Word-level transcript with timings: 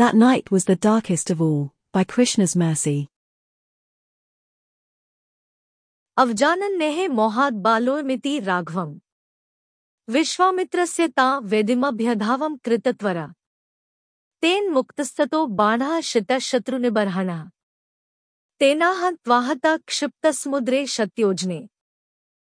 That 0.00 0.14
night 0.14 0.50
was 0.50 0.64
the 0.64 0.76
darkest 0.76 1.28
of 1.28 1.42
all, 1.42 1.74
by 1.92 2.04
Krishna's 2.04 2.56
mercy. 2.56 3.08
अवजानन् 6.18 6.78
नेहे 6.78 7.06
मोहात् 7.08 7.60
बालोर्मिति 7.66 8.38
राघवम् 8.46 8.96
विश्वामित्रस्य 10.12 11.08
ता 11.08 11.28
वेदिमभ्यधावम् 11.52 12.58
कृतत्वरा 12.64 13.26
तेन 14.42 14.70
मुक्तस्ततो 14.72 15.46
बाणः 15.60 16.00
शितशत्रुनिबर्हणः 16.14 17.44
तेनाह 18.60 19.10
त्वाहता 19.10 19.76
क्षिप्तसमुद्रे 19.76 20.86
शत्योजने 20.96 21.66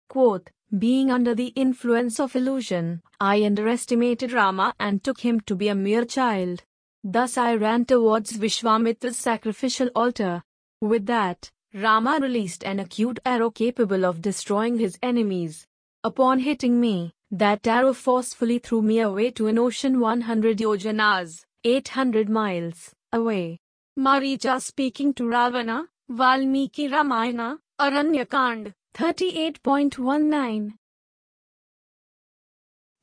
Quoth, 0.10 0.52
Being 0.80 1.12
under 1.12 1.36
the 1.36 1.52
influence 1.66 2.20
of 2.20 2.36
illusion, 2.36 3.02
I 3.20 3.44
underestimated 3.44 4.32
Rama 4.32 4.74
and 4.80 5.04
took 5.04 5.20
him 5.20 5.40
to 5.42 5.56
be 5.56 5.68
a 5.68 5.76
mere 5.76 6.06
child. 6.06 6.64
Thus 7.08 7.38
I 7.38 7.54
ran 7.54 7.86
towards 7.86 8.32
Vishwamitra's 8.32 9.16
sacrificial 9.16 9.90
altar. 9.96 10.42
With 10.82 11.06
that, 11.06 11.52
Rama 11.72 12.18
released 12.20 12.64
an 12.64 12.80
acute 12.80 13.20
arrow 13.24 13.52
capable 13.52 14.06
of 14.06 14.24
destroying 14.24 14.80
his 14.80 14.98
enemies. 15.04 15.68
Upon 16.04 16.40
hitting 16.40 16.82
me, 16.82 17.14
that 17.30 17.68
arrow 17.68 17.94
forcefully 17.94 18.58
threw 18.58 18.82
me 18.82 19.02
away 19.02 19.30
to 19.32 19.46
an 19.46 19.60
ocean 19.60 20.00
100 20.00 20.58
yojanas, 20.58 21.46
800 21.64 22.28
miles, 22.28 22.96
away. 23.14 23.60
Maricha 24.00 24.60
speaking 24.60 25.14
to 25.14 25.28
Ravana, 25.28 25.86
Valmiki 26.10 26.88
Ramayana, 26.88 27.60
Aranyakand, 27.80 28.74
38.19. 28.96 30.74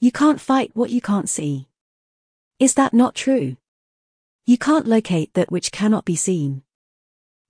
You 0.00 0.10
can't 0.10 0.40
fight 0.40 0.72
what 0.74 0.90
you 0.90 1.00
can't 1.00 1.28
see. 1.28 1.68
Is 2.58 2.74
that 2.74 2.92
not 2.92 3.14
true? 3.14 3.56
You 4.44 4.58
can't 4.58 4.88
locate 4.88 5.34
that 5.34 5.52
which 5.52 5.70
cannot 5.70 6.04
be 6.04 6.16
seen. 6.16 6.62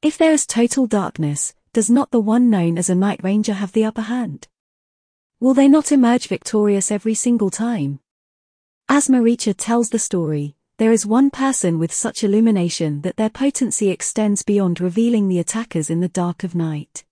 If 0.03 0.19
there 0.19 0.33
is 0.33 0.47
total 0.47 0.87
darkness, 0.87 1.55
does 1.73 1.89
not 1.89 2.11
the 2.11 2.21
one 2.21 2.51
known 2.51 2.77
as 2.77 2.91
a 2.91 2.95
night 2.95 3.23
ranger 3.23 3.55
have 3.55 3.73
the 3.73 3.85
upper 3.85 4.03
hand? 4.03 4.49
Will 5.41 5.55
they 5.55 5.69
not 5.69 5.91
emerge 5.91 6.29
victorious 6.29 6.91
every 6.91 7.15
single 7.15 7.49
time? 7.49 8.01
As 8.91 9.09
Maricha 9.09 9.55
tells 9.57 9.89
the 9.89 9.99
story, 9.99 10.55
there 10.77 10.93
is 10.93 11.07
one 11.07 11.31
person 11.31 11.79
with 11.79 11.93
such 11.93 12.23
illumination 12.23 13.01
that 13.03 13.17
their 13.17 13.31
potency 13.31 13.89
extends 13.89 14.43
beyond 14.43 14.81
revealing 14.81 15.29
the 15.29 15.39
attackers 15.39 15.89
in 15.89 16.01
the 16.01 16.09
dark 16.09 16.45
of 16.45 16.55
night. 16.55 17.05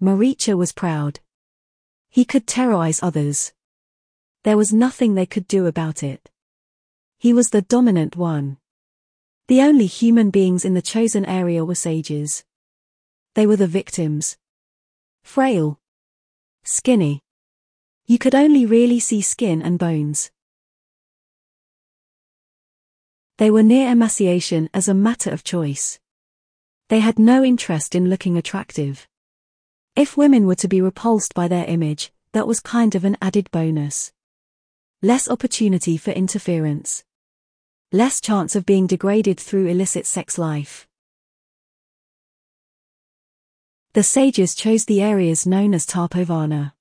Maricha 0.00 0.56
was 0.56 0.70
proud. 0.70 1.18
He 2.08 2.24
could 2.24 2.46
terrorize 2.46 3.02
others. 3.02 3.52
There 4.44 4.56
was 4.56 4.72
nothing 4.72 5.14
they 5.14 5.26
could 5.26 5.48
do 5.48 5.66
about 5.66 6.04
it. 6.04 6.30
He 7.20 7.32
was 7.32 7.50
the 7.50 7.62
dominant 7.62 8.14
one. 8.14 8.58
The 9.48 9.60
only 9.60 9.86
human 9.86 10.30
beings 10.30 10.64
in 10.64 10.74
the 10.74 10.82
chosen 10.82 11.24
area 11.24 11.64
were 11.64 11.74
sages. 11.74 12.44
They 13.34 13.44
were 13.44 13.56
the 13.56 13.66
victims. 13.66 14.36
Frail. 15.24 15.80
Skinny. 16.62 17.20
You 18.06 18.18
could 18.18 18.36
only 18.36 18.66
really 18.66 19.00
see 19.00 19.20
skin 19.20 19.62
and 19.62 19.80
bones. 19.80 20.30
They 23.38 23.50
were 23.50 23.64
near 23.64 23.90
emaciation 23.90 24.70
as 24.72 24.86
a 24.86 24.94
matter 24.94 25.30
of 25.30 25.42
choice. 25.42 25.98
They 26.88 27.00
had 27.00 27.18
no 27.18 27.42
interest 27.42 27.96
in 27.96 28.08
looking 28.08 28.36
attractive. 28.36 29.08
If 29.96 30.16
women 30.16 30.46
were 30.46 30.54
to 30.54 30.68
be 30.68 30.80
repulsed 30.80 31.34
by 31.34 31.48
their 31.48 31.64
image, 31.66 32.12
that 32.30 32.46
was 32.46 32.60
kind 32.60 32.94
of 32.94 33.04
an 33.04 33.16
added 33.20 33.50
bonus. 33.50 34.12
Less 35.02 35.28
opportunity 35.28 35.96
for 35.96 36.12
interference. 36.12 37.04
Less 37.90 38.20
chance 38.20 38.54
of 38.54 38.66
being 38.66 38.86
degraded 38.86 39.40
through 39.40 39.66
illicit 39.66 40.04
sex 40.04 40.36
life. 40.36 40.86
The 43.94 44.02
sages 44.02 44.54
chose 44.54 44.84
the 44.84 45.00
areas 45.00 45.46
known 45.46 45.72
as 45.72 45.86
Tapovana. 45.86 46.74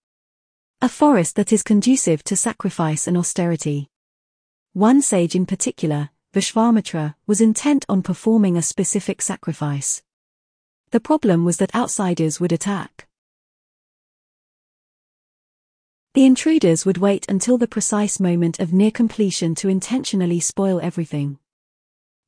A 0.82 0.90
forest 0.90 1.38
that 1.38 1.54
is 1.54 1.64
conducive 1.64 2.26
to 2.26 2.36
sacrifice 2.36 3.08
and 3.08 3.16
austerity. 3.16 3.88
One 4.74 5.02
sage 5.02 5.34
in 5.34 5.46
particular, 5.46 6.10
Vishwamitra, 6.34 7.16
was 7.26 7.40
intent 7.40 7.86
on 7.88 8.02
performing 8.02 8.58
a 8.58 8.62
specific 8.62 9.22
sacrifice. 9.22 10.04
The 10.92 11.00
problem 11.00 11.46
was 11.46 11.56
that 11.58 11.74
outsiders 11.74 12.42
would 12.42 12.52
attack. 12.52 13.07
The 16.18 16.26
intruders 16.26 16.84
would 16.84 16.98
wait 16.98 17.28
until 17.30 17.60
the 17.60 17.68
precise 17.68 18.20
moment 18.20 18.60
of 18.60 18.74
near 18.74 18.90
completion 18.90 19.54
to 19.54 19.70
intentionally 19.70 20.40
spoil 20.40 20.82
everything. 20.82 21.38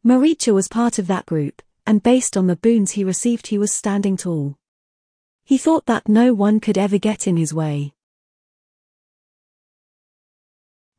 Maricha 0.06 0.54
was 0.54 0.68
part 0.68 1.00
of 1.00 1.08
that 1.08 1.26
group, 1.26 1.64
and 1.88 2.04
based 2.04 2.38
on 2.38 2.46
the 2.46 2.56
boons 2.56 2.92
he 2.92 3.04
received 3.04 3.48
he 3.48 3.58
was 3.58 3.74
standing 3.74 4.16
tall. 4.16 4.60
He 5.44 5.58
thought 5.58 5.88
that 5.88 6.08
no 6.08 6.36
one 6.36 6.60
could 6.60 6.78
ever 6.78 7.00
get 7.00 7.26
in 7.26 7.36
his 7.36 7.52
way. 7.52 7.96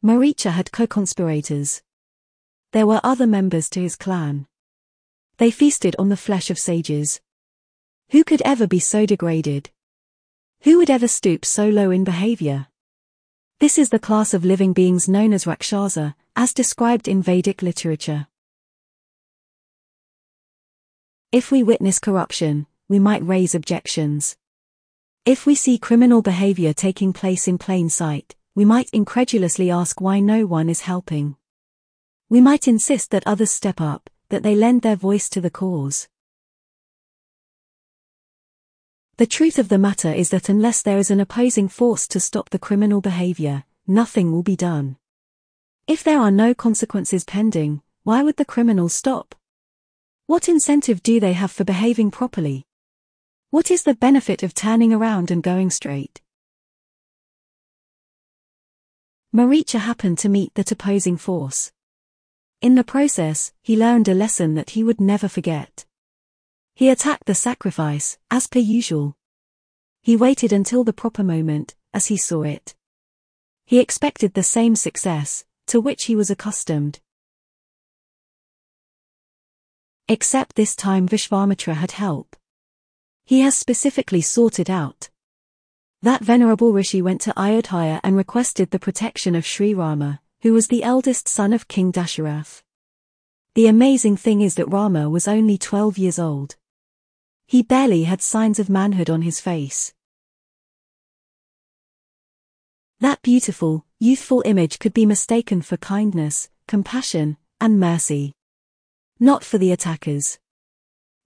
Maricha 0.05 0.50
had 0.50 0.73
co-conspirators. 0.73 1.83
There 2.73 2.89
were 2.89 3.00
other 3.05 3.29
members 3.29 3.71
to 3.71 3.81
his 3.81 3.95
clan. 3.95 4.49
They 5.37 5.53
feasted 5.53 5.95
on 5.97 6.09
the 6.09 6.17
flesh 6.17 6.50
of 6.50 6.59
sages. 6.59 7.21
Who 8.11 8.25
could 8.25 8.43
ever 8.43 8.67
be 8.67 8.81
so 8.81 9.06
degraded? 9.06 9.71
Who 10.62 10.79
would 10.79 10.91
ever 10.91 11.06
stoop 11.06 11.45
so 11.45 11.69
low 11.69 11.93
in 11.93 12.03
behavior? 12.03 12.67
This 13.60 13.76
is 13.76 13.91
the 13.91 13.98
class 13.98 14.32
of 14.32 14.43
living 14.43 14.72
beings 14.72 15.06
known 15.06 15.34
as 15.34 15.47
Rakshasa, 15.47 16.16
as 16.34 16.54
described 16.54 17.06
in 17.06 17.21
Vedic 17.21 17.60
literature. 17.60 18.26
If 21.31 21.53
we 21.53 21.62
witness 21.62 21.99
corruption, 21.99 22.66
we 22.88 22.99
might 22.99 23.22
raise 23.22 23.54
objections. 23.54 24.34
If 25.26 25.44
we 25.44 25.54
see 25.54 25.76
criminal 25.76 26.22
behavior 26.22 26.72
taking 26.72 27.12
place 27.12 27.47
in 27.47 27.59
plain 27.59 27.91
sight, 27.91 28.34
we 28.54 28.65
might 28.65 28.88
incredulously 28.94 29.70
ask 29.70 30.00
why 30.00 30.20
no 30.20 30.47
one 30.47 30.70
is 30.70 30.81
helping. 30.81 31.37
We 32.31 32.41
might 32.41 32.66
insist 32.66 33.10
that 33.10 33.26
others 33.26 33.50
step 33.50 33.78
up, 33.78 34.09
that 34.31 34.43
they 34.43 34.54
lend 34.54 34.81
their 34.81 34.97
voice 34.97 35.28
to 35.28 35.41
the 35.43 35.50
cause. 35.50 36.09
The 39.20 39.26
truth 39.26 39.58
of 39.58 39.69
the 39.69 39.76
matter 39.76 40.10
is 40.10 40.31
that 40.31 40.48
unless 40.48 40.81
there 40.81 40.97
is 40.97 41.10
an 41.10 41.20
opposing 41.20 41.69
force 41.69 42.08
to 42.08 42.19
stop 42.19 42.48
the 42.48 42.58
criminal 42.58 43.03
behavior, 43.03 43.64
nothing 43.86 44.32
will 44.32 44.42
be 44.42 44.56
done. 44.56 44.97
If 45.86 46.03
there 46.03 46.19
are 46.19 46.31
no 46.31 46.54
consequences 46.54 47.25
pending, 47.25 47.82
why 48.03 48.22
would 48.22 48.38
the 48.38 48.47
criminals 48.47 48.94
stop? 48.94 49.34
What 50.25 50.48
incentive 50.48 51.03
do 51.03 51.20
they 51.20 51.34
have 51.34 51.50
for 51.50 51.64
behaving 51.64 52.12
properly? 52.12 52.64
What 53.50 53.70
is 53.70 53.82
the 53.82 53.92
benefit 53.92 54.42
of 54.42 54.54
turning 54.54 54.91
around 54.91 55.31
and 55.31 55.42
going 55.42 55.69
straight? 55.69 56.22
Maricha 59.37 59.81
happened 59.81 60.16
to 60.20 60.31
meet 60.31 60.54
that 60.54 60.72
opposing 60.72 61.19
force. 61.19 61.72
In 62.62 62.75
the 62.75 62.84
process, 62.84 63.52
he 63.60 63.76
learned 63.76 64.08
a 64.08 64.14
lesson 64.14 64.54
that 64.54 64.70
he 64.70 64.82
would 64.82 64.98
never 64.98 65.28
forget. 65.28 65.84
He 66.81 66.89
attacked 66.89 67.27
the 67.27 67.35
sacrifice, 67.35 68.17
as 68.31 68.47
per 68.47 68.59
usual. 68.59 69.15
He 70.01 70.17
waited 70.17 70.51
until 70.51 70.83
the 70.83 70.95
proper 70.95 71.23
moment, 71.23 71.75
as 71.93 72.07
he 72.07 72.17
saw 72.17 72.41
it. 72.41 72.75
He 73.67 73.79
expected 73.79 74.33
the 74.33 74.43
same 74.43 74.75
success, 74.75 75.45
to 75.67 75.79
which 75.79 76.05
he 76.05 76.17
was 76.17 76.31
accustomed. 76.31 77.01
Except 80.09 80.57
this 80.57 80.75
time 80.75 81.07
Vishwamitra 81.07 81.75
had 81.75 81.91
help. 81.91 82.35
He 83.27 83.43
has 83.43 83.55
specifically 83.55 84.25
it 84.59 84.71
out. 84.71 85.11
That 86.01 86.25
venerable 86.25 86.73
rishi 86.73 87.03
went 87.03 87.21
to 87.21 87.39
Ayodhya 87.39 88.01
and 88.03 88.17
requested 88.17 88.71
the 88.71 88.79
protection 88.79 89.35
of 89.35 89.45
Sri 89.45 89.75
Rama, 89.75 90.23
who 90.41 90.55
was 90.55 90.69
the 90.69 90.83
eldest 90.83 91.29
son 91.29 91.53
of 91.53 91.69
King 91.69 91.93
Dasharath. 91.93 92.62
The 93.53 93.67
amazing 93.67 94.17
thing 94.17 94.41
is 94.41 94.55
that 94.55 94.73
Rama 94.73 95.11
was 95.11 95.29
only 95.29 95.59
12 95.59 95.99
years 95.99 96.19
old. 96.19 96.56
He 97.50 97.64
barely 97.64 98.05
had 98.05 98.23
signs 98.23 98.61
of 98.61 98.70
manhood 98.70 99.11
on 99.11 99.23
his 99.23 99.41
face. 99.41 99.93
That 103.00 103.20
beautiful, 103.23 103.85
youthful 103.99 104.41
image 104.47 104.79
could 104.79 104.94
be 104.94 105.05
mistaken 105.05 105.61
for 105.61 105.76
kindness, 105.76 106.49
compassion, 106.69 107.38
and 107.61 107.81
mercy. 107.81 108.35
Not 109.19 109.43
for 109.43 109.58
the 109.58 109.73
attackers. 109.73 110.38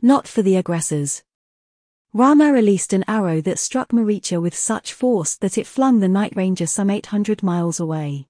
Not 0.01 0.27
for 0.27 0.41
the 0.41 0.57
aggressors. 0.57 1.23
Rama 2.15 2.55
released 2.55 2.95
an 2.95 3.05
arrow 3.07 3.43
that 3.43 3.59
struck 3.59 3.91
Maricha 3.91 4.41
with 4.41 4.57
such 4.57 4.95
force 4.95 5.37
that 5.37 5.59
it 5.59 5.67
flung 5.67 6.01
the 6.01 6.09
Night 6.09 6.33
Ranger 6.35 6.67
some 6.67 6.89
800 6.89 7.43
miles 7.43 7.79
away. 7.79 8.29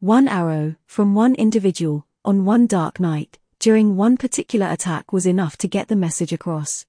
One 0.00 0.26
arrow, 0.26 0.74
from 0.84 1.14
one 1.14 1.36
individual, 1.36 2.08
on 2.24 2.44
one 2.44 2.66
dark 2.66 2.98
night, 2.98 3.38
during 3.60 3.94
one 3.94 4.16
particular 4.16 4.66
attack 4.70 5.12
was 5.12 5.26
enough 5.26 5.58
to 5.58 5.68
get 5.68 5.88
the 5.88 5.94
message 5.94 6.32
across. 6.32 6.86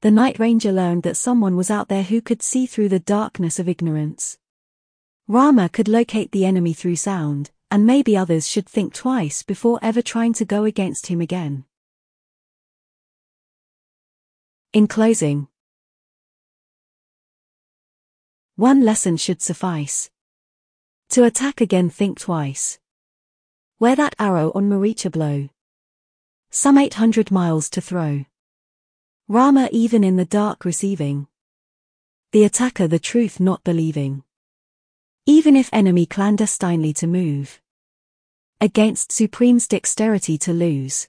The 0.00 0.10
Night 0.10 0.40
Ranger 0.40 0.72
learned 0.72 1.04
that 1.04 1.16
someone 1.16 1.54
was 1.54 1.70
out 1.70 1.88
there 1.88 2.02
who 2.02 2.20
could 2.20 2.42
see 2.42 2.66
through 2.66 2.88
the 2.88 2.98
darkness 2.98 3.60
of 3.60 3.68
ignorance. 3.68 4.36
Rama 5.28 5.68
could 5.68 5.86
locate 5.86 6.32
the 6.32 6.44
enemy 6.44 6.72
through 6.72 6.96
sound, 6.96 7.52
and 7.70 7.86
maybe 7.86 8.16
others 8.16 8.48
should 8.48 8.68
think 8.68 8.94
twice 8.94 9.44
before 9.44 9.78
ever 9.80 10.02
trying 10.02 10.32
to 10.34 10.44
go 10.44 10.64
against 10.64 11.06
him 11.06 11.20
again. 11.20 11.64
In 14.72 14.88
closing, 14.88 15.46
one 18.56 18.84
lesson 18.84 19.16
should 19.16 19.40
suffice. 19.40 20.10
To 21.10 21.22
attack 21.22 21.60
again, 21.60 21.90
think 21.90 22.18
twice. 22.18 22.80
Where 23.78 23.94
that 23.94 24.16
arrow 24.18 24.50
on 24.54 24.68
Maricha 24.68 25.12
blow? 25.12 25.48
Some 26.58 26.78
800 26.78 27.30
miles 27.30 27.68
to 27.68 27.82
throw. 27.82 28.24
Rama 29.28 29.68
even 29.72 30.02
in 30.02 30.16
the 30.16 30.24
dark 30.24 30.64
receiving. 30.64 31.26
The 32.32 32.44
attacker 32.44 32.88
the 32.88 32.98
truth 32.98 33.38
not 33.38 33.62
believing. 33.62 34.24
Even 35.26 35.54
if 35.54 35.68
enemy 35.70 36.06
clandestinely 36.06 36.94
to 36.94 37.06
move. 37.06 37.60
Against 38.58 39.12
supreme's 39.12 39.68
dexterity 39.68 40.38
to 40.38 40.54
lose. 40.54 41.08